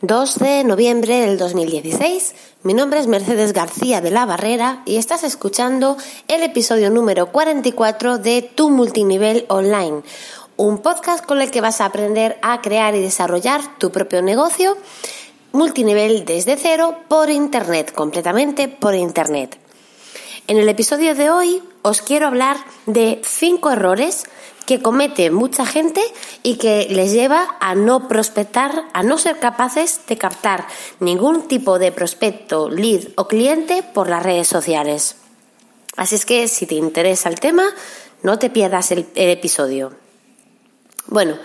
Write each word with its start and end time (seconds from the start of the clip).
2 0.00 0.38
de 0.38 0.64
noviembre 0.64 1.20
del 1.20 1.38
2016. 1.38 2.34
Mi 2.62 2.74
nombre 2.74 2.98
es 2.98 3.06
Mercedes 3.06 3.52
García 3.52 4.00
de 4.00 4.10
la 4.10 4.26
Barrera 4.26 4.82
y 4.84 4.96
estás 4.96 5.22
escuchando 5.22 5.96
el 6.28 6.42
episodio 6.42 6.90
número 6.90 7.30
44 7.30 8.18
de 8.18 8.42
Tu 8.42 8.70
Multinivel 8.70 9.46
Online, 9.48 10.02
un 10.56 10.78
podcast 10.78 11.24
con 11.24 11.40
el 11.40 11.50
que 11.50 11.60
vas 11.60 11.80
a 11.80 11.86
aprender 11.86 12.38
a 12.42 12.60
crear 12.60 12.94
y 12.94 13.00
desarrollar 13.00 13.60
tu 13.78 13.92
propio 13.92 14.20
negocio 14.20 14.76
multinivel 15.52 16.24
desde 16.24 16.56
cero 16.56 16.96
por 17.08 17.30
Internet, 17.30 17.92
completamente 17.92 18.68
por 18.68 18.94
Internet. 18.94 19.58
En 20.48 20.58
el 20.58 20.68
episodio 20.68 21.14
de 21.14 21.30
hoy 21.30 21.62
os 21.82 22.02
quiero 22.02 22.26
hablar 22.26 22.56
de 22.86 23.22
5 23.24 23.70
errores 23.70 24.24
que 24.66 24.80
comete 24.80 25.30
mucha 25.30 25.66
gente 25.66 26.00
y 26.42 26.56
que 26.56 26.86
les 26.90 27.12
lleva 27.12 27.56
a 27.60 27.74
no 27.74 28.08
prospectar, 28.08 28.84
a 28.92 29.02
no 29.02 29.18
ser 29.18 29.38
capaces 29.38 30.00
de 30.06 30.16
captar 30.16 30.66
ningún 31.00 31.48
tipo 31.48 31.78
de 31.78 31.92
prospecto, 31.92 32.70
lead 32.70 33.08
o 33.16 33.28
cliente 33.28 33.82
por 33.82 34.08
las 34.08 34.22
redes 34.22 34.48
sociales. 34.48 35.16
Así 35.96 36.14
es 36.16 36.26
que 36.26 36.48
si 36.48 36.66
te 36.66 36.74
interesa 36.74 37.28
el 37.28 37.40
tema, 37.40 37.64
no 38.22 38.38
te 38.38 38.50
pierdas 38.50 38.90
el, 38.90 39.06
episodio. 39.14 39.92
Bueno, 41.06 41.36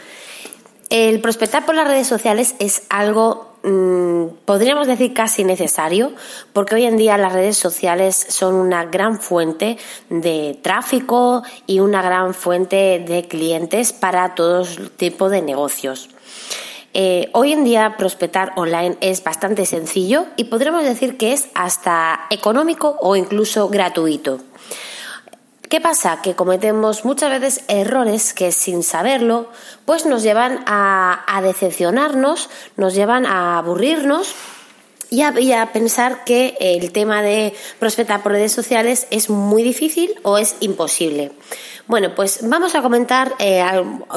el 0.89 1.21
prospectar 1.21 1.65
por 1.65 1.75
las 1.75 1.87
redes 1.87 2.07
sociales 2.07 2.55
es 2.59 2.83
algo 2.89 3.48
Mm, 3.61 4.27
podríamos 4.45 4.87
decir 4.87 5.13
casi 5.13 5.43
necesario, 5.43 6.13
porque 6.53 6.75
hoy 6.75 6.85
en 6.85 6.95
día 6.95 7.17
las 7.17 7.33
redes 7.33 7.57
sociales 7.57 8.15
son 8.29 8.55
una 8.55 8.85
gran 8.85 9.19
fuente 9.19 9.77
de 10.09 10.57
tráfico 10.61 11.43
y 11.67 11.79
una 11.81 12.01
gran 12.01 12.33
fuente 12.33 13.03
de 13.05 13.27
clientes 13.27 13.91
para 13.91 14.35
todo 14.35 14.65
tipo 14.95 15.29
de 15.29 15.41
negocios. 15.41 16.09
Eh, 16.93 17.29
hoy 17.33 17.51
en 17.51 17.65
día 17.65 17.95
prospectar 17.97 18.53
online 18.55 18.97
es 19.01 19.23
bastante 19.23 19.65
sencillo 19.65 20.25
y 20.37 20.45
podríamos 20.45 20.83
decir 20.83 21.17
que 21.17 21.33
es 21.33 21.49
hasta 21.53 22.21
económico 22.29 22.97
o 23.01 23.15
incluso 23.15 23.67
gratuito. 23.67 24.39
¿Qué 25.69 25.79
pasa? 25.79 26.23
Que 26.23 26.33
cometemos 26.33 27.05
muchas 27.05 27.29
veces 27.29 27.63
errores 27.67 28.33
que 28.33 28.51
sin 28.51 28.81
saberlo, 28.81 29.49
pues 29.85 30.07
nos 30.07 30.23
llevan 30.23 30.63
a, 30.65 31.39
decepcionarnos, 31.43 32.49
nos 32.75 32.95
llevan 32.95 33.27
a 33.27 33.59
aburrirnos 33.59 34.33
y 35.11 35.21
a, 35.21 35.71
pensar 35.71 36.23
que 36.23 36.57
el 36.59 36.91
tema 36.91 37.21
de 37.21 37.53
prospectar 37.77 38.23
por 38.23 38.31
redes 38.31 38.51
sociales 38.51 39.05
es 39.11 39.29
muy 39.29 39.61
difícil 39.61 40.15
o 40.23 40.39
es 40.39 40.55
imposible. 40.59 41.33
Bueno, 41.85 42.15
pues 42.15 42.39
vamos 42.49 42.73
a 42.73 42.81
comentar, 42.81 43.35
eh, 43.37 43.63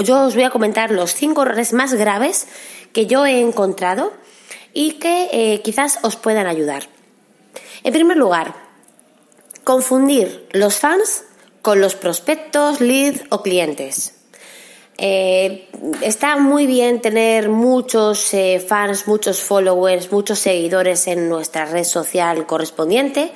yo 0.05 0.25
os 0.25 0.35
voy 0.35 0.45
a 0.45 0.51
comentar 0.51 0.91
los 0.91 1.13
cinco 1.13 1.43
errores 1.43 1.75
más 1.75 1.93
graves 1.93 2.47
que 2.95 3.05
yo 3.05 3.27
he 3.27 3.43
encontrado 3.43 4.15
y 4.73 4.93
que 4.93 5.29
eh, 5.33 5.61
quizás 5.63 5.99
os 6.01 6.17
puedan 6.17 6.47
ayudar. 6.47 6.89
En 7.85 7.93
primer 7.93 8.17
lugar, 8.17 8.55
confundir 9.65 10.49
los 10.53 10.77
fans 10.77 11.25
con 11.63 11.81
los 11.81 11.95
prospectos, 11.95 12.81
leads 12.81 13.23
o 13.31 13.43
clientes. 13.43 14.15
Eh, 14.99 15.69
está 16.03 16.37
muy 16.37 16.67
bien 16.67 17.01
tener 17.01 17.49
muchos 17.49 18.35
eh, 18.35 18.61
fans, 18.61 19.09
muchos 19.09 19.41
followers, 19.41 20.13
muchos 20.13 20.39
seguidores 20.39 21.07
en 21.07 21.29
nuestra 21.29 21.65
red 21.65 21.85
social 21.85 22.47
correspondiente. 22.47 23.33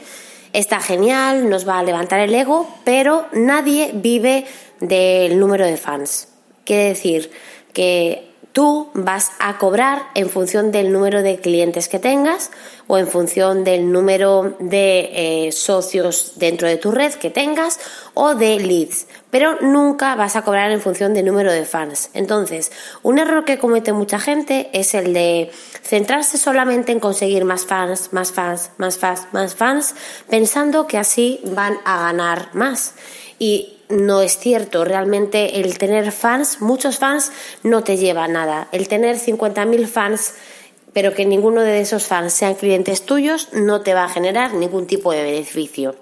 Está 0.53 0.81
genial, 0.81 1.49
nos 1.49 1.67
va 1.67 1.79
a 1.79 1.83
levantar 1.83 2.21
el 2.21 2.35
ego, 2.35 2.69
pero 2.85 3.27
nadie 3.33 3.91
vive 3.95 4.45
del 4.81 5.39
número 5.39 5.67
de 5.67 5.77
fans. 5.77 6.29
Quiere 6.65 6.89
decir 6.89 7.31
que 7.73 8.31
tú 8.57 8.89
vas 8.95 9.33
a 9.39 9.59
cobrar 9.59 10.05
en 10.15 10.31
función 10.31 10.73
del 10.73 10.91
número 10.91 11.23
de 11.23 11.41
clientes 11.41 11.91
que 11.91 11.99
tengas 11.99 12.51
o 12.87 12.97
en 12.97 13.07
función 13.07 13.65
del 13.65 13.93
número 13.93 14.57
de 14.61 15.11
eh, 15.49 15.53
socios 15.53 16.33
dentro 16.37 16.67
de 16.67 16.79
tu 16.79 16.91
red 16.91 17.13
que 17.13 17.29
tengas 17.29 17.79
o 18.15 18.35
de 18.35 18.59
leads, 18.59 19.09
pero 19.29 19.61
nunca 19.61 20.15
vas 20.15 20.37
a 20.37 20.43
cobrar 20.43 20.71
en 20.71 20.81
función 20.81 21.13
del 21.13 21.27
número 21.27 21.53
de 21.53 21.67
fans. 21.67 22.09
Entonces, 22.15 22.73
un 23.03 23.19
error 23.19 23.45
que 23.45 23.59
comete 23.59 23.93
mucha 23.93 24.19
gente 24.19 24.71
es 24.73 24.95
el 24.95 25.13
de 25.13 25.51
centrarse 25.83 26.39
solamente 26.39 26.93
en 26.93 27.01
conseguir 27.01 27.45
más 27.45 27.67
fans, 27.67 28.15
más 28.15 28.33
fans, 28.33 28.71
más 28.79 28.97
fans, 28.97 29.27
más 29.33 29.55
fans, 29.55 29.95
pensando 30.31 30.87
que 30.87 30.97
así 30.97 31.43
van 31.45 31.77
a 31.85 32.01
ganar 32.01 32.49
más. 32.55 32.95
Y 33.39 33.76
no 33.89 34.23
es 34.23 34.39
cierto. 34.39 34.85
Realmente 34.85 35.61
el 35.61 35.79
tener 35.79 36.13
fans, 36.13 36.61
muchos 36.61 36.99
fans, 36.99 37.33
no 37.63 37.85
te 37.85 37.97
lleva 37.97 38.25
a 38.25 38.29
nada. 38.29 38.69
El 38.73 38.89
tener 38.89 39.17
50.000 39.17 39.87
fans, 39.87 40.35
pero 40.93 41.15
que 41.15 41.25
ninguno 41.25 41.61
de 41.61 41.81
esos 41.81 42.07
fans 42.07 42.33
sean 42.33 42.55
clientes 42.55 43.03
tuyos, 43.03 43.49
no 43.53 43.83
te 43.83 43.95
va 43.95 44.05
a 44.05 44.09
generar 44.09 44.55
ningún 44.55 44.87
tipo 44.87 45.13
de 45.13 45.23
beneficio. 45.23 45.95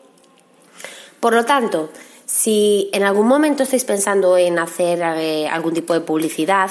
Por 1.20 1.34
lo 1.34 1.44
tanto, 1.44 1.90
si 2.26 2.90
en 2.92 3.02
algún 3.02 3.26
momento 3.26 3.62
estáis 3.62 3.84
pensando 3.84 4.36
en 4.36 4.58
hacer 4.58 5.00
eh, 5.16 5.48
algún 5.48 5.74
tipo 5.74 5.94
de 5.94 6.00
publicidad, 6.00 6.70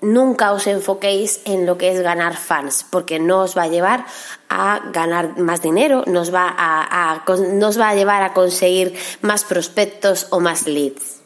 nunca 0.00 0.52
os 0.52 0.66
enfoquéis 0.66 1.40
en 1.44 1.66
lo 1.66 1.78
que 1.78 1.92
es 1.92 2.00
ganar 2.00 2.36
fans, 2.36 2.84
porque 2.88 3.18
no 3.18 3.42
os 3.42 3.56
va 3.56 3.64
a 3.64 3.68
llevar 3.68 4.06
a 4.48 4.80
ganar 4.92 5.38
más 5.38 5.62
dinero, 5.62 6.04
nos 6.06 6.32
va 6.32 6.54
a, 6.56 7.24
nos 7.52 7.80
va 7.80 7.90
a 7.90 7.94
llevar 7.94 8.22
a 8.22 8.32
conseguir 8.32 8.94
más 9.22 9.44
prospectos 9.44 10.26
o 10.30 10.40
más 10.40 10.66
leads. 10.66 11.20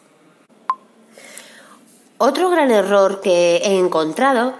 Otro 2.18 2.50
gran 2.50 2.70
error 2.70 3.20
que 3.20 3.56
he 3.56 3.78
encontrado 3.78 4.54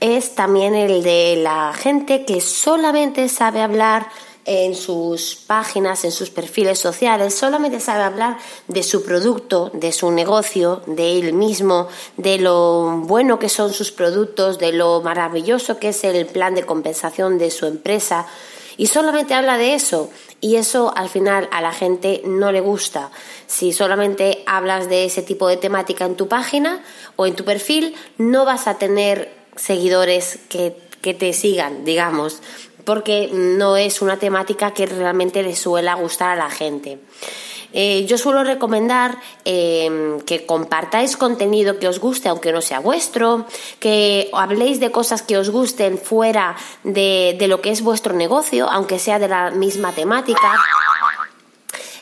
es 0.00 0.34
también 0.34 0.74
el 0.74 1.02
de 1.02 1.36
la 1.36 1.72
gente 1.72 2.24
que 2.26 2.40
solamente 2.42 3.28
sabe 3.28 3.62
hablar 3.62 4.08
en 4.46 4.76
sus 4.76 5.34
páginas, 5.34 6.04
en 6.04 6.12
sus 6.12 6.30
perfiles 6.30 6.78
sociales, 6.78 7.34
solamente 7.34 7.80
sabe 7.80 8.04
hablar 8.04 8.38
de 8.68 8.84
su 8.84 9.04
producto, 9.04 9.70
de 9.74 9.90
su 9.90 10.12
negocio, 10.12 10.82
de 10.86 11.18
él 11.18 11.32
mismo, 11.32 11.88
de 12.16 12.38
lo 12.38 13.02
bueno 13.02 13.40
que 13.40 13.48
son 13.48 13.72
sus 13.72 13.90
productos, 13.90 14.58
de 14.58 14.72
lo 14.72 15.02
maravilloso 15.02 15.78
que 15.78 15.88
es 15.88 16.04
el 16.04 16.26
plan 16.26 16.54
de 16.54 16.64
compensación 16.64 17.38
de 17.38 17.50
su 17.50 17.66
empresa. 17.66 18.26
Y 18.76 18.86
solamente 18.86 19.34
habla 19.34 19.58
de 19.58 19.74
eso. 19.74 20.10
Y 20.40 20.56
eso 20.56 20.92
al 20.94 21.08
final 21.08 21.48
a 21.50 21.60
la 21.62 21.72
gente 21.72 22.22
no 22.26 22.52
le 22.52 22.60
gusta. 22.60 23.10
Si 23.46 23.72
solamente 23.72 24.44
hablas 24.46 24.88
de 24.88 25.06
ese 25.06 25.22
tipo 25.22 25.48
de 25.48 25.56
temática 25.56 26.04
en 26.04 26.14
tu 26.14 26.28
página 26.28 26.84
o 27.16 27.26
en 27.26 27.34
tu 27.34 27.44
perfil, 27.44 27.94
no 28.18 28.44
vas 28.44 28.68
a 28.68 28.78
tener 28.78 29.32
seguidores 29.56 30.38
que, 30.50 30.76
que 31.00 31.14
te 31.14 31.32
sigan, 31.32 31.86
digamos 31.86 32.42
porque 32.86 33.28
no 33.32 33.76
es 33.76 34.00
una 34.00 34.16
temática 34.16 34.72
que 34.72 34.86
realmente 34.86 35.42
le 35.42 35.54
suele 35.54 35.92
gustar 35.94 36.30
a 36.30 36.36
la 36.36 36.48
gente. 36.48 37.00
Eh, 37.72 38.06
yo 38.06 38.16
suelo 38.16 38.44
recomendar 38.44 39.18
eh, 39.44 40.18
que 40.24 40.46
compartáis 40.46 41.16
contenido 41.16 41.78
que 41.78 41.88
os 41.88 41.98
guste, 41.98 42.28
aunque 42.30 42.52
no 42.52 42.62
sea 42.62 42.78
vuestro, 42.78 43.44
que 43.80 44.30
habléis 44.32 44.80
de 44.80 44.90
cosas 44.90 45.20
que 45.20 45.36
os 45.36 45.50
gusten 45.50 45.98
fuera 45.98 46.56
de, 46.84 47.36
lo 47.48 47.60
que 47.60 47.70
es 47.70 47.82
vuestro 47.82 48.14
negocio, 48.14 48.70
aunque 48.70 48.98
sea 48.98 49.18
de 49.18 49.28
la 49.28 49.50
misma 49.50 49.92
temática. 49.92 50.54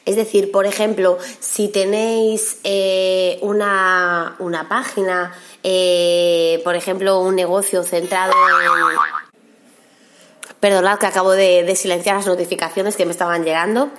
Es 0.05 0.17
decir, 0.17 0.53
por 0.53 0.67
ejemplo, 0.67 1.19
si 1.41 1.69
tenéis 1.69 2.59
eh, 2.63 3.39
una, 3.41 4.37
una, 4.39 4.69
página, 4.69 5.33
por 6.63 6.77
ejemplo, 6.77 7.21
un 7.21 7.35
negocio 7.35 7.83
centrado 7.85 8.35
en 8.61 9.14
Perdonad 10.65 10.99
que 10.99 11.05
acabo 11.05 11.33
de, 11.33 11.77
silenciar 11.77 12.17
las 12.17 12.27
notificaciones 12.27 12.97
que 12.97 13.05
me 13.05 13.11
estaban 13.11 13.45
llegando. 13.45 13.91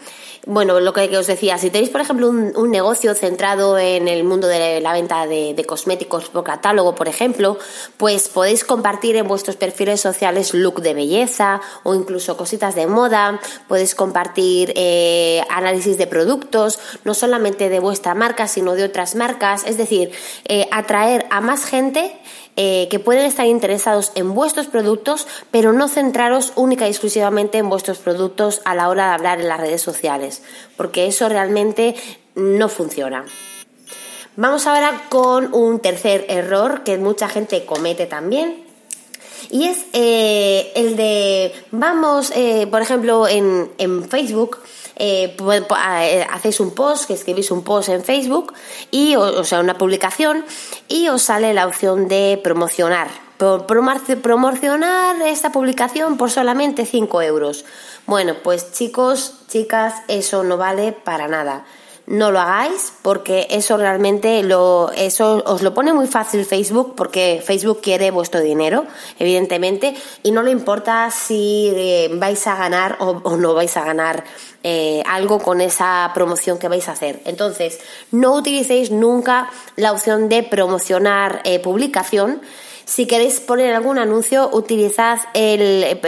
Bueno, 0.48 0.80
lo 0.80 0.94
que, 0.94 1.16
os 1.16 1.28
decía, 1.28 1.59
si 1.59 1.70
tenéis, 1.70 1.92
por 1.92 2.02
ejemplo, 2.02 2.28
un, 2.28 2.72
negocio 2.72 3.14
centrado 3.14 3.78
en 3.78 4.08
el 4.08 4.24
mundo 4.24 4.48
de 4.48 4.81
la 4.81 4.92
venta 4.92 5.28
de, 5.28 5.64
cosméticos 5.68 6.30
por 6.30 6.44
catálogo, 6.44 6.96
por 6.96 7.08
ejemplo, 7.08 7.59
pues 7.98 8.30
podéis 8.30 8.64
compartir 8.64 9.16
en 9.16 9.28
vuestros 9.28 9.58
perfiles 9.58 10.02
sociales 10.02 10.56
look 10.56 10.82
de 10.82 10.96
belleza 10.96 11.62
o 11.84 11.94
incluso 11.94 12.35
cositas 12.35 12.73
de 12.73 12.88
moda, 12.88 13.40
podéis 13.68 13.94
compartir 13.94 14.73
eh, 14.76 15.44
análisis 15.52 16.00
de 16.00 16.08
productos, 16.08 16.79
no 17.03 17.14
solamente 17.14 17.70
de 17.70 17.79
vuestra 17.79 18.16
marca, 18.16 18.47
sino 18.47 18.73
de 18.73 18.85
otras 18.85 19.14
marcas, 19.14 19.66
es 19.68 19.78
decir, 19.78 20.11
eh, 20.46 20.68
atraer 20.72 21.28
a 21.29 21.41
más 21.41 21.64
gente 21.66 22.20
eh, 22.57 22.87
que 22.90 22.99
pueden 22.99 23.25
estar 23.25 23.46
interesados 23.46 24.11
en 24.16 24.34
vuestros 24.34 24.67
productos, 24.67 25.28
pero 25.52 25.73
no 25.73 25.87
centraros 25.87 26.53
única 26.55 26.87
y 26.87 26.91
exclusivamente 26.91 27.57
en 27.57 27.69
vuestros 27.69 27.97
productos 27.97 28.61
a 28.66 28.75
la 28.75 28.90
hora 28.90 29.07
de 29.07 29.13
hablar 29.13 29.41
en 29.41 29.49
las 29.49 29.59
redes 29.59 29.81
sociales, 29.81 30.41
porque 30.78 31.07
eso 31.07 31.28
realmente 31.28 31.96
no 32.35 32.69
funciona. 32.69 33.25
Vamos 34.37 34.67
ahora 34.67 35.03
con 35.07 35.53
un 35.53 35.79
tercer 35.79 36.25
error 36.28 36.84
que 36.84 36.97
mucha 36.97 37.29
gente 37.29 37.66
comete 37.66 38.05
también, 38.05 38.65
y 39.50 39.66
es 39.66 39.86
eh, 39.94 40.72
el 40.76 40.96
de, 40.96 41.53
vamos, 41.72 42.32
eh, 42.36 42.68
por 42.70 42.82
ejemplo, 42.82 43.28
en, 43.28 43.72
en 43.78 44.08
Facebook, 44.09 44.59
eh, 44.97 45.36
hacéis 46.32 46.59
un 46.59 46.74
post, 46.74 47.06
que 47.06 47.14
escribís 47.14 47.52
un 47.52 47.64
post 47.64 47.90
en 47.90 48.03
Facebook, 48.03 48.53
y, 48.92 49.16
o, 49.16 49.44
sea, 49.44 49.59
una 49.59 49.78
publicación, 49.78 50.46
y 50.88 51.09
os 51.09 51.24
sale 51.24 51.53
la 51.53 51.68
opción 51.68 52.08
de 52.08 52.40
promocionar 52.44 53.26
promocionar 54.22 55.22
esta 55.26 55.52
publicación 55.52 56.16
por 56.16 56.32
solamente 56.32 56.86
5 56.86 57.22
euros. 57.22 57.66
Bueno, 58.06 58.36
pues 58.42 58.72
chicos, 58.72 59.34
chicas, 59.50 59.94
eso 60.08 60.46
no 60.46 60.56
vale 60.56 60.94
para 60.94 61.28
nada 61.28 61.66
no 62.07 62.31
lo 62.31 62.40
hagáis 62.40 62.93
porque 63.02 63.47
eso 63.49 63.78
realmente 63.78 64.43
lo 64.43 64.91
eso 64.96 65.43
os 65.46 65.63
lo 65.63 65.73
pone 65.73 65.91
muy 65.91 66.07
fácil 66.07 66.46
Facebook 66.46 66.93
porque 66.96 67.41
Facebook 67.43 67.81
quiere 67.81 68.11
vuestro 68.11 68.41
dinero 68.41 68.85
evidentemente 69.17 69.96
y 70.22 70.31
no 70.31 70.43
le 70.43 70.52
importa 70.52 71.09
si 71.09 71.72
eh, 71.75 72.09
vais 72.13 72.46
a 72.46 72.55
ganar 72.55 72.97
o, 72.99 73.37
no 73.37 73.53
vais 73.55 73.75
a 73.78 73.85
ganar 73.85 74.23
eh, 74.63 75.02
algo 75.07 75.40
con 75.40 75.61
esa 75.61 76.11
promoción 76.13 76.57
que 76.57 76.67
vais 76.67 76.90
a 76.90 76.93
hacer. 76.93 77.22
Entonces 77.25 77.79
no 78.11 78.34
utilicéis 78.34 78.91
nunca 78.91 79.49
la 79.75 79.91
opción 79.91 80.29
de 80.29 80.43
promocionar 80.43 81.41
eh, 81.43 81.59
publicación 81.59 82.41
si 82.85 83.08
queréis 83.08 83.40
poner 83.40 83.73
algún 83.73 83.97
anuncio, 83.97 84.49
utilizad 84.53 85.17
el, 85.34 85.99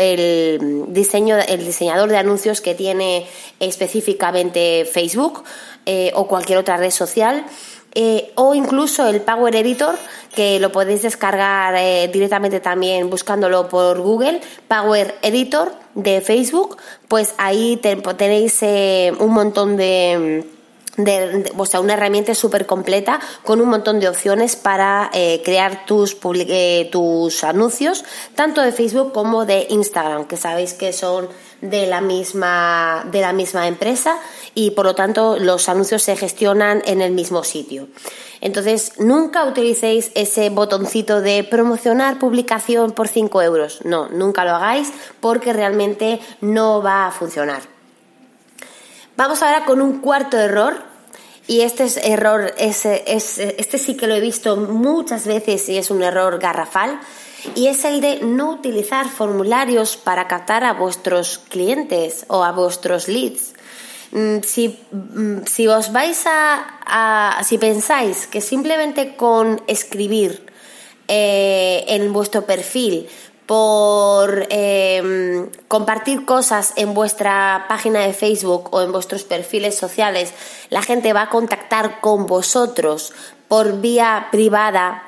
diseño, 0.89 1.37
el 1.37 1.65
diseñador 1.65 2.09
de 2.09 2.17
anuncios 2.17 2.61
que 2.61 2.75
tiene 2.75 3.27
específicamente 3.59 4.85
Facebook 4.85 5.43
eh, 5.87 6.11
o 6.13 6.27
cualquier 6.27 6.59
otra 6.59 6.77
red 6.77 6.91
social. 6.91 7.45
Eh, 7.95 8.31
o 8.35 8.53
incluso 8.53 9.07
el 9.07 9.21
Power 9.21 9.55
Editor, 9.55 9.95
que 10.35 10.59
lo 10.59 10.71
podéis 10.71 11.01
descargar 11.01 11.73
eh, 11.75 12.07
directamente 12.13 12.59
también 12.59 13.09
buscándolo 13.09 13.67
por 13.69 13.99
Google, 13.99 14.39
Power 14.67 15.15
Editor 15.23 15.73
de 15.95 16.21
Facebook, 16.21 16.77
pues 17.07 17.33
ahí 17.39 17.81
tenéis 18.17 18.61
un 19.19 19.33
montón 19.33 19.77
de 19.77 20.56
de, 20.97 21.51
o 21.55 21.65
sea, 21.65 21.79
una 21.79 21.93
herramienta 21.93 22.35
súper 22.35 22.65
completa 22.65 23.19
con 23.43 23.61
un 23.61 23.69
montón 23.69 23.99
de 23.99 24.09
opciones 24.09 24.55
para 24.55 25.09
eh, 25.13 25.41
crear 25.45 25.85
tus, 25.85 26.17
eh, 26.23 26.89
tus 26.91 27.43
anuncios, 27.43 28.03
tanto 28.35 28.61
de 28.61 28.71
Facebook 28.71 29.13
como 29.13 29.45
de 29.45 29.67
Instagram, 29.69 30.25
que 30.25 30.37
sabéis 30.37 30.73
que 30.73 30.91
son 30.91 31.29
de 31.61 31.87
la 31.87 32.01
misma, 32.01 33.05
de 33.11 33.21
la 33.21 33.33
misma 33.33 33.67
empresa 33.67 34.17
y 34.53 34.71
por 34.71 34.85
lo 34.85 34.95
tanto 34.95 35.37
los 35.39 35.69
anuncios 35.69 36.03
se 36.03 36.15
gestionan 36.15 36.81
en 36.85 37.01
el 37.01 37.11
mismo 37.11 37.43
sitio. 37.43 37.87
Entonces, 38.41 38.93
nunca 38.99 39.45
utilicéis 39.45 40.11
ese 40.13 40.49
botoncito 40.49 41.21
de 41.21 41.43
promocionar 41.43 42.19
publicación 42.19 42.91
por 42.91 43.07
5 43.07 43.41
euros. 43.41 43.79
No, 43.83 44.09
nunca 44.09 44.45
lo 44.45 44.51
hagáis 44.51 44.91
porque 45.19 45.53
realmente 45.53 46.19
no 46.41 46.81
va 46.81 47.07
a 47.07 47.11
funcionar. 47.11 47.76
Vamos 49.17 49.41
ahora 49.41 49.65
con 49.65 49.81
un 49.81 49.99
cuarto 49.99 50.37
error. 50.37 50.83
Y 51.47 51.61
este 51.61 51.85
es 51.85 51.97
error, 51.97 52.53
es, 52.57 52.85
este 52.85 53.77
sí 53.77 53.95
que 53.95 54.05
lo 54.05 54.13
he 54.13 54.19
visto 54.19 54.57
muchas 54.57 55.25
veces 55.25 55.67
y 55.69 55.77
es 55.77 55.89
un 55.89 56.03
error 56.03 56.39
garrafal. 56.39 56.99
Y 57.55 57.67
es 57.67 57.83
el 57.83 57.99
de 57.99 58.19
no 58.21 58.51
utilizar 58.51 59.09
formularios 59.09 59.97
para 59.97 60.27
captar 60.27 60.63
a 60.63 60.73
vuestros 60.73 61.39
clientes 61.49 62.25
o 62.27 62.43
a 62.43 62.51
vuestros 62.51 63.07
leads. 63.07 63.53
Mm, 64.11 64.41
si, 64.43 64.79
mm, 64.91 65.45
si 65.45 65.67
os 65.67 65.91
vais 65.91 66.23
a, 66.27 67.41
si 67.43 67.57
pensáis 67.57 68.27
que 68.27 68.41
simplemente 68.41 69.15
con 69.15 69.61
escribir 69.67 70.45
eh, 71.07 71.85
en 71.87 72.13
vuestro 72.13 72.45
perfil 72.45 73.07
por 73.47 74.45
em, 74.49 75.49
compartir 75.69 76.25
cosas 76.25 76.73
en 76.75 76.93
vuestra 76.93 77.65
página 77.69 78.01
de 78.01 78.13
Facebook 78.13 78.69
o 78.71 78.81
en 78.81 78.91
vuestros 78.91 79.23
perfiles 79.23 79.75
sociales, 79.75 80.33
la 80.69 80.81
gente 80.81 81.13
va 81.13 81.23
a 81.23 81.29
contactar 81.29 82.01
con 82.01 82.27
vosotros 82.27 83.13
por 83.47 83.79
vía 83.79 84.27
privada 84.31 85.06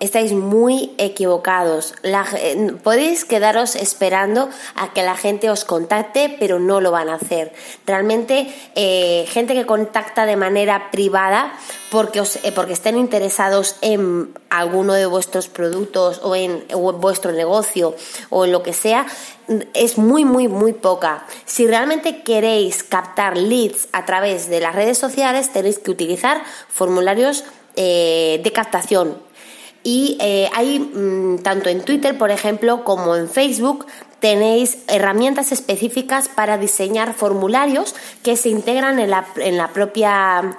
estáis 0.00 0.32
muy 0.32 0.92
equivocados. 0.96 1.94
Eh, 2.02 2.72
podéis 2.82 3.24
quedaros 3.24 3.76
esperando 3.76 4.48
a 4.74 4.92
que 4.92 5.02
la 5.02 5.14
gente 5.14 5.50
os 5.50 5.64
contacte, 5.64 6.34
pero 6.40 6.58
no 6.58 6.80
lo 6.80 6.90
van 6.90 7.10
a 7.10 7.14
hacer. 7.14 7.52
Realmente, 7.86 8.52
eh, 8.74 9.26
gente 9.28 9.54
que 9.54 9.66
contacta 9.66 10.26
de 10.26 10.36
manera 10.36 10.90
privada 10.90 11.52
porque, 11.90 12.20
os, 12.20 12.36
eh, 12.36 12.52
porque 12.52 12.72
estén 12.72 12.96
interesados 12.96 13.76
en 13.82 14.32
alguno 14.48 14.94
de 14.94 15.06
vuestros 15.06 15.48
productos 15.48 16.20
o 16.22 16.34
en, 16.34 16.64
o 16.72 16.90
en 16.90 17.00
vuestro 17.00 17.32
negocio 17.32 17.94
o 18.30 18.46
en 18.46 18.52
lo 18.52 18.62
que 18.62 18.72
sea, 18.72 19.06
es 19.74 19.98
muy, 19.98 20.24
muy, 20.24 20.48
muy 20.48 20.72
poca. 20.72 21.26
Si 21.44 21.66
realmente 21.66 22.22
queréis 22.22 22.84
captar 22.84 23.36
leads 23.36 23.88
a 23.92 24.06
través 24.06 24.48
de 24.48 24.60
las 24.60 24.74
redes 24.74 24.96
sociales, 24.96 25.52
tenéis 25.52 25.78
que 25.78 25.90
utilizar 25.90 26.42
formularios 26.68 27.44
de 27.76 28.52
captación 28.54 29.16
y 29.82 30.18
eh, 30.20 30.48
hay, 30.54 30.78
mm, 30.78 31.38
tanto 31.42 31.68
en 31.68 31.82
Twitter, 31.82 32.18
por 32.18 32.30
ejemplo, 32.30 32.84
como 32.84 33.16
en 33.16 33.28
Facebook, 33.28 33.86
tenéis 34.20 34.78
herramientas 34.88 35.52
específicas 35.52 36.28
para 36.28 36.58
diseñar 36.58 37.14
formularios 37.14 37.94
que 38.22 38.36
se 38.36 38.50
integran 38.50 38.98
en 38.98 39.10
la, 39.10 39.26
en 39.36 39.56
la 39.56 39.68
propia 39.68 40.58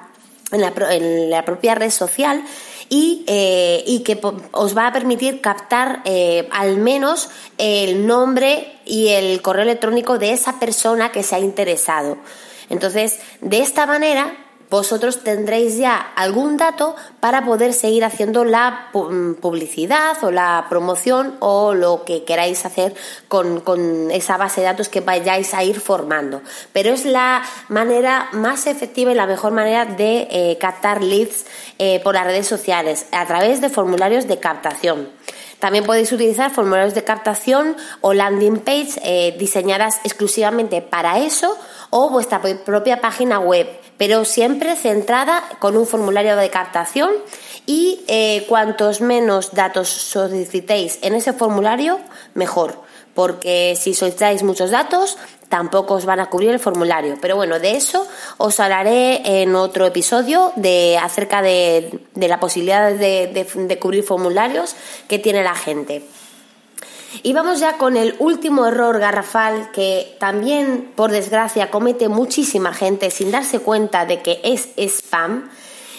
en 0.52 0.62
la, 0.62 0.74
en 0.90 1.30
la, 1.30 1.46
propia 1.46 1.76
red 1.76 1.92
social 1.92 2.44
y, 2.90 3.24
eh, 3.28 3.86
y, 3.88 4.00
que 4.04 4.20
os 4.52 4.76
va 4.76 4.88
a 4.88 4.92
permitir 4.92 5.40
captar 5.40 6.02
eh, 6.04 6.50
al 6.52 6.76
menos 6.76 7.30
el 7.58 8.06
nombre 8.06 8.80
y 8.86 9.10
el 9.10 9.42
correo 9.42 9.64
electrónico 9.64 10.18
de 10.18 10.34
esa 10.34 10.60
persona 10.60 11.12
que 11.14 11.24
se 11.24 11.36
ha 11.36 11.40
interesado. 11.40 12.18
Entonces, 12.70 13.20
de 13.40 13.60
esta 13.60 13.86
manera 13.86 14.36
vosotros 14.72 15.20
tendréis 15.20 15.78
ya 15.78 15.98
algún 16.16 16.56
dato 16.56 16.96
para 17.20 17.44
poder 17.44 17.74
seguir 17.74 18.06
haciendo 18.06 18.46
la 18.46 18.88
publicidad 18.94 20.16
o 20.24 20.32
la 20.32 20.66
promoción 20.70 21.36
o 21.40 21.74
lo 21.74 22.06
que 22.06 22.24
queráis 22.24 22.66
hacer 22.66 22.96
con, 23.28 24.10
esa 24.12 24.38
base 24.38 24.62
de 24.62 24.68
datos 24.68 24.88
que 24.88 25.02
vayáis 25.02 25.54
a 25.54 25.66
ir 25.66 25.82
formando. 25.82 26.42
Pero 26.72 26.94
es 26.94 27.04
la 27.04 27.44
manera 27.68 28.30
más 28.32 28.66
efectiva 28.66 29.12
y 29.12 29.16
la 29.16 29.28
mejor 29.28 29.52
manera 29.52 29.84
de 29.84 30.30
eh, 30.32 30.58
captar 30.58 31.04
leads 31.04 31.46
eh, 31.78 32.00
por 32.02 32.16
las 32.16 32.24
redes 32.24 32.48
sociales 32.48 33.08
a 33.12 33.26
través 33.26 33.60
de 33.60 33.68
formularios 33.68 34.30
de 34.30 34.40
captación. 34.40 35.10
También 35.62 35.86
podéis 35.86 36.12
utilizar 36.12 36.50
formularios 36.50 36.96
de 36.96 37.04
captación 37.04 37.78
o 38.02 38.16
landing 38.16 38.58
page 38.58 39.00
eh, 39.04 39.36
diseñadas 39.38 40.02
exclusivamente 40.04 40.82
para 40.82 41.20
eso 41.20 41.56
o 41.92 42.10
vuestra 42.10 42.42
propia 42.42 43.00
página 43.00 43.40
web, 43.40 43.68
pero 43.98 44.26
siempre 44.26 44.76
centrada 44.76 45.44
con 45.60 45.78
un 45.78 45.86
formulario 45.86 46.36
de 46.36 46.50
captación 46.50 47.12
y 47.72 48.02
eh, 48.08 48.46
cuantos 48.50 49.00
menos 49.00 49.54
datos 49.54 49.88
solicitéis 49.88 51.00
en 51.04 51.16
ese 51.16 51.32
formulario, 51.32 52.02
mejor, 52.34 52.76
porque 53.16 53.78
si 53.80 53.94
solicitáis 53.94 54.44
muchos 54.44 54.72
datos, 54.72 55.18
tampoco 55.48 55.94
os 55.94 56.04
van 56.04 56.20
a 56.20 56.26
cubrir 56.26 56.50
el 56.50 56.60
formulario. 56.60 57.18
Pero 57.22 57.38
bueno, 57.38 57.60
de 57.60 57.78
eso 57.78 58.06
os 58.36 58.60
hablaré 58.60 59.42
en 59.42 59.56
otro 59.56 59.86
episodio 59.86 60.52
de 60.58 61.00
acerca 61.02 61.42
de, 61.42 62.02
la 62.16 62.42
posibilidad 62.42 62.92
de 62.92 63.78
cubrir 63.80 64.04
formularios 64.04 64.76
que 65.08 65.18
tiene 65.18 65.42
la 65.42 65.56
gente. 65.56 66.04
Y 67.24 67.32
vamos 67.32 67.62
ya 67.62 67.78
con 67.78 67.96
el 67.96 68.16
último 68.20 68.66
error 68.66 69.00
garrafal 69.00 69.72
que 69.72 70.18
también, 70.20 70.92
por 70.94 71.12
desgracia, 71.12 71.72
comete 71.72 72.10
muchísima 72.10 72.74
gente 72.74 73.12
sin 73.12 73.32
darse 73.32 73.60
cuenta 73.60 74.06
de 74.06 74.22
que 74.22 74.42
es 74.44 74.68
spam. 74.76 75.50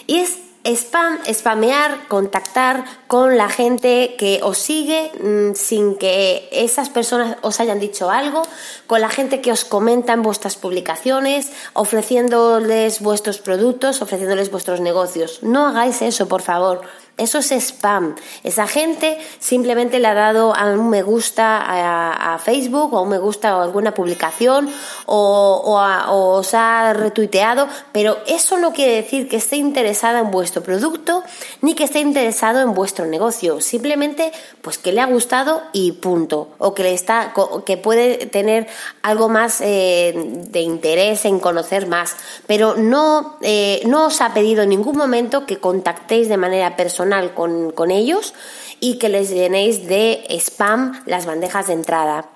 Y 0.06 0.18
es 0.18 0.36
spam, 0.64 1.18
spamear, 1.32 2.06
contactar 2.08 2.84
con 3.08 3.36
la 3.36 3.48
gente 3.48 4.14
que 4.18 4.40
os 4.42 4.58
sigue 4.58 5.10
mm, 5.20 5.54
sin 5.54 5.96
que 5.96 6.48
esas 6.52 6.88
personas 6.88 7.36
os 7.42 7.60
hayan 7.60 7.80
dicho 7.80 8.10
algo, 8.10 8.42
con 8.86 9.00
la 9.00 9.08
gente 9.08 9.40
que 9.40 9.52
os 9.52 9.64
comenta 9.64 10.12
en 10.12 10.22
vuestras 10.22 10.56
publicaciones, 10.56 11.52
ofreciéndoles 11.72 13.00
vuestros 13.00 13.38
productos, 13.38 14.02
ofreciéndoles 14.02 14.50
vuestros 14.50 14.80
negocios. 14.80 15.42
No 15.42 15.66
hagáis 15.66 16.02
eso, 16.02 16.28
por 16.28 16.42
favor. 16.42 16.82
Eso 17.22 17.38
es 17.38 17.52
spam. 17.52 18.16
Esa 18.42 18.66
gente 18.66 19.16
simplemente 19.38 20.00
le 20.00 20.08
ha 20.08 20.14
dado 20.14 20.56
a 20.56 20.64
un 20.72 20.90
me 20.90 21.02
gusta 21.02 22.34
a, 22.34 22.36
Facebook 22.38 22.92
o 22.92 22.98
a 22.98 23.02
un 23.02 23.10
me 23.10 23.18
gusta 23.18 23.50
a 23.50 23.62
alguna 23.62 23.94
publicación 23.94 24.68
o, 25.06 25.78
os 26.10 26.54
ha 26.54 26.92
retuiteado, 26.92 27.68
pero 27.92 28.18
eso 28.26 28.58
no 28.58 28.72
quiere 28.72 28.96
decir 28.96 29.28
que 29.28 29.36
esté 29.36 29.54
interesada 29.54 30.18
en 30.18 30.32
vuestro 30.32 30.64
producto 30.64 31.22
ni 31.60 31.74
que 31.74 31.84
esté 31.84 32.00
interesado 32.00 32.60
en 32.60 32.74
vuestro 32.74 33.06
negocio. 33.06 33.60
Simplemente, 33.60 34.32
pues 34.60 34.78
que 34.78 34.90
le 34.90 35.00
ha 35.00 35.06
gustado 35.06 35.62
y 35.72 35.92
punto. 35.92 36.48
O 36.58 36.74
que 36.74 36.82
le 36.82 36.92
está, 36.92 37.32
que 37.64 37.76
puede 37.76 38.26
tener 38.26 38.66
algo 39.02 39.28
más 39.28 39.60
eh, 39.60 40.12
de 40.50 40.60
interés 40.60 41.24
en 41.24 41.38
conocer 41.38 41.86
más. 41.86 42.16
Pero 42.48 42.74
no, 42.76 43.36
eh, 43.42 43.80
no 43.86 44.06
os 44.06 44.20
ha 44.20 44.34
pedido 44.34 44.64
en 44.64 44.70
ningún 44.70 44.96
momento 44.96 45.46
que 45.46 45.58
contactéis 45.58 46.28
de 46.28 46.36
manera 46.36 46.74
personal 46.74 47.11
con, 47.34 47.90
ellos 47.90 48.34
y 48.80 48.98
que 48.98 49.08
les 49.08 49.30
llenéis 49.30 49.86
de 49.86 50.24
spam 50.30 51.02
las 51.06 51.26
bandejas 51.26 51.66
de 51.66 51.74
entrada. 51.74 52.26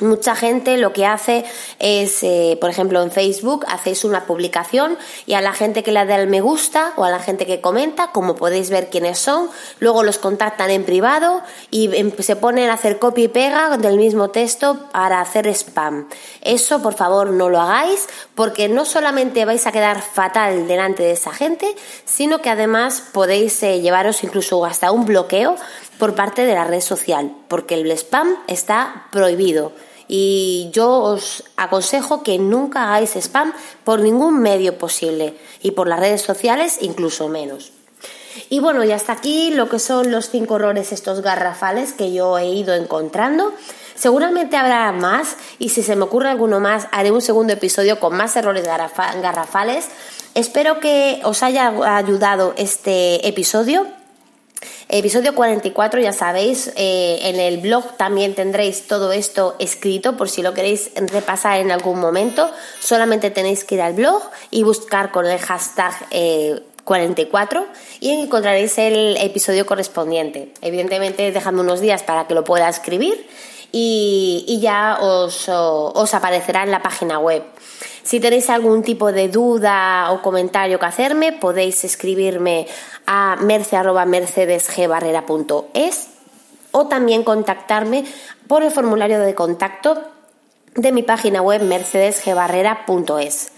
Mucha 0.00 0.34
gente 0.34 0.76
lo 0.76 0.92
que 0.92 1.06
hace 1.06 1.44
es, 1.78 2.24
eh, 2.24 2.58
por 2.60 2.68
ejemplo, 2.68 3.00
en 3.00 3.12
Facebook 3.12 3.64
hacéis 3.68 4.02
una 4.02 4.26
publicación 4.26 4.98
y 5.24 5.34
a 5.34 5.40
la 5.40 5.52
gente 5.52 5.84
que 5.84 5.92
le 5.92 6.04
da 6.04 6.16
el 6.16 6.26
me 6.26 6.40
gusta 6.40 6.92
o 6.96 7.04
a 7.04 7.10
la 7.10 7.20
gente 7.20 7.46
que 7.46 7.60
comenta, 7.60 8.10
como 8.10 8.34
podéis 8.34 8.70
ver 8.70 8.90
quiénes 8.90 9.20
son, 9.20 9.48
luego 9.78 10.02
los 10.02 10.18
contactan 10.18 10.72
en 10.72 10.82
privado 10.82 11.42
y 11.70 11.94
em, 11.94 12.10
se 12.18 12.34
ponen 12.34 12.70
a 12.70 12.74
hacer 12.74 12.98
copia 12.98 13.26
y 13.26 13.28
pega 13.28 13.76
del 13.76 13.96
mismo 13.96 14.30
texto 14.30 14.80
para 14.90 15.20
hacer 15.20 15.46
spam. 15.46 16.08
Eso, 16.40 16.82
por 16.82 16.94
favor, 16.94 17.30
no 17.30 17.48
lo 17.48 17.60
hagáis 17.60 18.08
porque 18.34 18.68
no 18.68 18.84
solamente 18.86 19.44
vais 19.44 19.64
a 19.68 19.70
quedar 19.70 20.02
fatal 20.02 20.66
delante 20.66 21.04
de 21.04 21.12
esa 21.12 21.32
gente, 21.32 21.72
sino 22.04 22.42
que 22.42 22.50
además 22.50 23.00
podéis 23.12 23.62
eh, 23.62 23.80
llevaros 23.80 24.24
incluso 24.24 24.64
hasta 24.64 24.90
un 24.90 25.04
bloqueo 25.04 25.54
por 25.98 26.14
parte 26.14 26.44
de 26.44 26.54
la 26.54 26.64
red 26.64 26.80
social, 26.80 27.34
porque 27.48 27.74
el 27.74 27.90
spam 27.90 28.36
está 28.46 29.06
prohibido. 29.10 29.72
Y 30.06 30.68
yo 30.72 30.90
os 30.90 31.44
aconsejo 31.56 32.22
que 32.22 32.38
nunca 32.38 32.84
hagáis 32.84 33.16
spam 33.16 33.52
por 33.84 34.00
ningún 34.00 34.40
medio 34.40 34.76
posible 34.76 35.34
y 35.62 35.70
por 35.70 35.88
las 35.88 36.00
redes 36.00 36.22
sociales 36.22 36.78
incluso 36.80 37.28
menos. 37.28 37.72
Y 38.50 38.60
bueno, 38.60 38.84
y 38.84 38.92
hasta 38.92 39.12
aquí 39.12 39.50
lo 39.50 39.68
que 39.68 39.78
son 39.78 40.10
los 40.10 40.28
cinco 40.28 40.56
errores 40.56 40.92
estos 40.92 41.22
garrafales 41.22 41.92
que 41.92 42.12
yo 42.12 42.36
he 42.36 42.46
ido 42.46 42.74
encontrando. 42.74 43.52
Seguramente 43.94 44.56
habrá 44.56 44.90
más 44.92 45.36
y 45.58 45.68
si 45.68 45.82
se 45.82 45.94
me 45.96 46.02
ocurre 46.02 46.28
alguno 46.28 46.58
más 46.58 46.88
haré 46.90 47.12
un 47.12 47.22
segundo 47.22 47.52
episodio 47.52 48.00
con 48.00 48.16
más 48.16 48.36
errores 48.36 48.64
garrafales. 48.64 49.88
Espero 50.34 50.80
que 50.80 51.20
os 51.24 51.42
haya 51.44 51.68
ayudado 51.96 52.54
este 52.56 53.26
episodio 53.26 53.86
Episodio 54.88 55.34
44, 55.34 56.00
ya 56.00 56.12
sabéis, 56.12 56.70
eh, 56.76 57.18
en 57.22 57.40
el 57.40 57.58
blog 57.58 57.96
también 57.96 58.34
tendréis 58.34 58.86
todo 58.86 59.12
esto 59.12 59.56
escrito 59.58 60.16
por 60.16 60.28
si 60.28 60.42
lo 60.42 60.52
queréis 60.52 60.90
repasar 60.94 61.60
en 61.60 61.70
algún 61.70 61.98
momento. 61.98 62.50
Solamente 62.80 63.30
tenéis 63.30 63.64
que 63.64 63.76
ir 63.76 63.80
al 63.80 63.94
blog 63.94 64.22
y 64.50 64.62
buscar 64.62 65.10
con 65.10 65.26
el 65.26 65.38
hashtag 65.38 65.94
44 66.84 67.60
eh, 67.60 67.64
y 68.00 68.10
encontraréis 68.10 68.76
el 68.76 69.16
episodio 69.16 69.64
correspondiente. 69.64 70.52
Evidentemente, 70.60 71.32
dejando 71.32 71.62
unos 71.62 71.80
días 71.80 72.02
para 72.02 72.26
que 72.26 72.34
lo 72.34 72.44
pueda 72.44 72.68
escribir 72.68 73.26
y, 73.76 74.60
ya 74.60 74.98
os, 75.00 75.48
os 75.48 76.14
aparecerá 76.14 76.62
en 76.62 76.70
la 76.70 76.80
página 76.80 77.18
web. 77.18 77.42
Si 78.04 78.20
tenéis 78.20 78.48
algún 78.48 78.84
tipo 78.84 79.10
de 79.10 79.28
duda 79.28 80.12
o 80.12 80.22
comentario 80.22 80.78
que 80.78 80.86
hacerme, 80.86 81.32
podéis 81.32 81.82
escribirme 81.82 82.68
a 83.06 83.34
merce.mercedesgbarrera.es 83.40 86.06
o 86.70 86.86
también 86.86 87.24
contactarme 87.24 88.04
por 88.46 88.62
el 88.62 88.70
formulario 88.70 89.18
de 89.18 89.34
contacto 89.34 90.00
de 90.76 90.92
mi 90.92 91.02
página 91.02 91.42
web 91.42 91.62
mercedesgbarrera.es. 91.62 93.50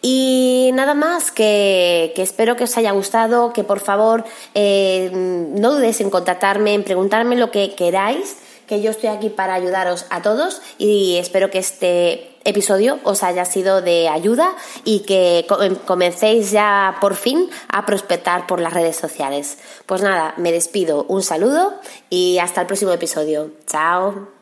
Y 0.00 0.70
nada 0.72 0.94
más, 0.94 1.30
que, 1.30 2.14
espero 2.16 2.56
que 2.56 2.64
os 2.64 2.74
haya 2.78 2.92
gustado, 2.92 3.52
que 3.52 3.64
por 3.64 3.80
favor 3.80 4.24
eh, 4.54 5.10
no 5.12 5.72
dudéis 5.72 6.00
en 6.00 6.08
contactarme, 6.08 6.72
en 6.72 6.84
preguntarme 6.84 7.36
lo 7.36 7.50
que 7.50 7.74
queráis 7.74 8.47
que 8.68 8.80
yo 8.80 8.90
estoy 8.90 9.08
aquí 9.08 9.30
para 9.30 9.54
ayudaros 9.54 10.06
a 10.10 10.22
todos 10.22 10.62
y 10.78 11.16
espero 11.16 11.50
que 11.50 11.58
este 11.58 12.30
episodio 12.44 13.00
os 13.02 13.22
haya 13.22 13.44
sido 13.44 13.82
de 13.82 14.08
ayuda 14.08 14.54
y 14.84 15.00
que 15.00 15.46
comencéis 15.86 16.50
ya 16.50 16.96
por 17.00 17.16
fin 17.16 17.50
a 17.68 17.84
prospectar 17.84 18.46
por 18.46 18.60
las 18.60 18.72
redes 18.72 18.96
sociales. 18.96 19.58
Pues 19.86 20.02
nada, 20.02 20.34
me 20.36 20.52
despido, 20.52 21.04
un 21.08 21.22
saludo 21.22 21.74
y 22.10 22.38
hasta 22.38 22.60
el 22.60 22.66
próximo 22.66 22.92
episodio. 22.92 23.50
Chao. 23.66 24.37